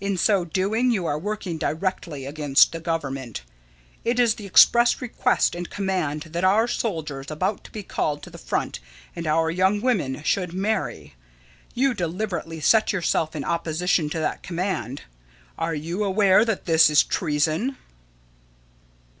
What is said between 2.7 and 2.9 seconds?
the